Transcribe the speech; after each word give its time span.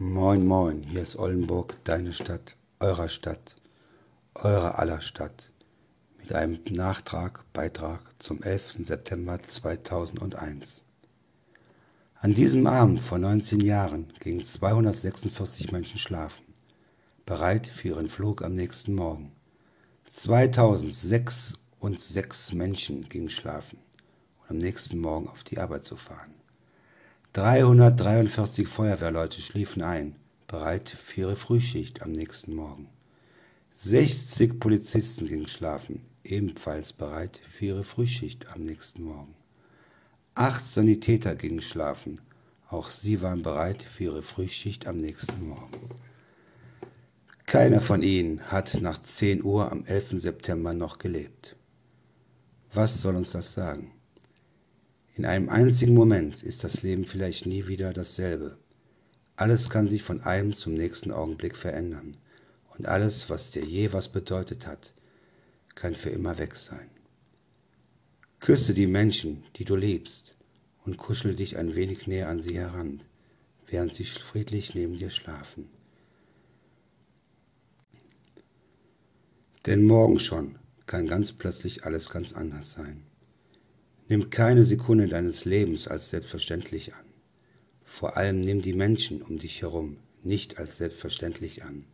Moin, 0.00 0.46
moin, 0.46 0.84
hier 0.84 1.02
ist 1.02 1.16
Oldenburg, 1.16 1.74
deine 1.82 2.12
Stadt, 2.12 2.54
eurer 2.78 3.08
Stadt, 3.08 3.56
eurer 4.36 4.78
aller 4.78 5.00
Stadt, 5.00 5.50
mit 6.18 6.32
einem 6.32 6.60
Nachtrag, 6.70 7.44
Beitrag 7.52 8.02
zum 8.20 8.40
11. 8.40 8.86
September 8.86 9.42
2001. 9.42 10.84
An 12.14 12.32
diesem 12.32 12.68
Abend 12.68 13.02
vor 13.02 13.18
19 13.18 13.58
Jahren 13.58 14.12
gingen 14.20 14.44
246 14.44 15.72
Menschen 15.72 15.98
schlafen, 15.98 16.44
bereit 17.26 17.66
für 17.66 17.88
ihren 17.88 18.08
Flug 18.08 18.42
am 18.42 18.52
nächsten 18.52 18.94
Morgen. 18.94 19.32
2006 20.10 21.58
Menschen 22.52 23.08
gingen 23.08 23.30
schlafen, 23.30 23.80
um 24.42 24.50
am 24.50 24.58
nächsten 24.58 25.00
Morgen 25.00 25.26
auf 25.26 25.42
die 25.42 25.58
Arbeit 25.58 25.84
zu 25.84 25.96
fahren. 25.96 26.34
343 27.34 28.66
Feuerwehrleute 28.66 29.42
schliefen 29.42 29.82
ein, 29.82 30.16
bereit 30.46 30.88
für 30.88 31.20
ihre 31.20 31.36
Frühschicht 31.36 32.02
am 32.02 32.12
nächsten 32.12 32.54
Morgen. 32.54 32.88
60 33.74 34.58
Polizisten 34.58 35.26
gingen 35.26 35.46
schlafen, 35.46 36.00
ebenfalls 36.24 36.94
bereit 36.94 37.38
für 37.50 37.66
ihre 37.66 37.84
Frühschicht 37.84 38.46
am 38.54 38.62
nächsten 38.62 39.02
Morgen. 39.04 39.34
Acht 40.34 40.64
Sanitäter 40.64 41.34
gingen 41.34 41.60
schlafen, 41.60 42.18
auch 42.70 42.88
sie 42.88 43.20
waren 43.20 43.42
bereit 43.42 43.82
für 43.82 44.04
ihre 44.04 44.22
Frühschicht 44.22 44.86
am 44.86 44.96
nächsten 44.96 45.48
Morgen. 45.48 45.90
Keiner 47.44 47.82
von 47.82 48.02
ihnen 48.02 48.40
hat 48.50 48.80
nach 48.80 49.02
10 49.02 49.44
Uhr 49.44 49.70
am 49.70 49.84
11. 49.84 50.20
September 50.22 50.72
noch 50.72 50.98
gelebt. 50.98 51.56
Was 52.72 53.02
soll 53.02 53.16
uns 53.16 53.32
das 53.32 53.52
sagen? 53.52 53.92
In 55.18 55.26
einem 55.26 55.48
einzigen 55.48 55.94
Moment 55.94 56.44
ist 56.44 56.62
das 56.62 56.84
Leben 56.84 57.04
vielleicht 57.04 57.44
nie 57.44 57.66
wieder 57.66 57.92
dasselbe. 57.92 58.56
Alles 59.34 59.68
kann 59.68 59.88
sich 59.88 60.04
von 60.04 60.20
einem 60.20 60.54
zum 60.54 60.74
nächsten 60.74 61.10
Augenblick 61.10 61.56
verändern. 61.56 62.16
Und 62.76 62.86
alles, 62.86 63.28
was 63.28 63.50
dir 63.50 63.64
je 63.64 63.92
was 63.92 64.08
bedeutet 64.08 64.68
hat, 64.68 64.94
kann 65.74 65.96
für 65.96 66.10
immer 66.10 66.38
weg 66.38 66.54
sein. 66.54 66.88
Küsse 68.38 68.74
die 68.74 68.86
Menschen, 68.86 69.42
die 69.56 69.64
du 69.64 69.74
liebst, 69.74 70.36
und 70.84 70.98
kuschel 70.98 71.34
dich 71.34 71.58
ein 71.58 71.74
wenig 71.74 72.06
näher 72.06 72.28
an 72.28 72.38
sie 72.38 72.56
heran, 72.56 73.02
während 73.66 73.92
sie 73.92 74.04
friedlich 74.04 74.76
neben 74.76 74.96
dir 74.96 75.10
schlafen. 75.10 75.68
Denn 79.66 79.84
morgen 79.84 80.20
schon 80.20 80.60
kann 80.86 81.08
ganz 81.08 81.32
plötzlich 81.32 81.84
alles 81.84 82.08
ganz 82.08 82.34
anders 82.34 82.70
sein. 82.70 83.02
Nimm 84.08 84.30
keine 84.30 84.64
Sekunde 84.64 85.06
deines 85.06 85.44
Lebens 85.44 85.86
als 85.86 86.08
selbstverständlich 86.08 86.94
an. 86.94 87.04
Vor 87.84 88.16
allem 88.16 88.40
nimm 88.40 88.62
die 88.62 88.72
Menschen 88.72 89.20
um 89.20 89.38
dich 89.38 89.60
herum 89.60 89.98
nicht 90.22 90.58
als 90.58 90.78
selbstverständlich 90.78 91.62
an. 91.62 91.84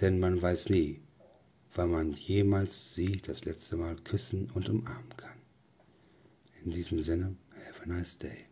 Denn 0.00 0.20
man 0.20 0.40
weiß 0.40 0.70
nie, 0.70 1.00
wann 1.74 1.90
man 1.90 2.12
jemals 2.12 2.94
sie 2.94 3.12
das 3.12 3.44
letzte 3.44 3.76
Mal 3.76 3.96
küssen 3.96 4.48
und 4.54 4.68
umarmen 4.68 5.16
kann. 5.16 5.38
In 6.64 6.70
diesem 6.70 7.00
Sinne, 7.00 7.36
have 7.66 7.82
a 7.82 7.86
nice 7.86 8.18
day. 8.18 8.46